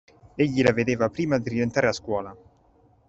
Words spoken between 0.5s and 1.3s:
la vedeva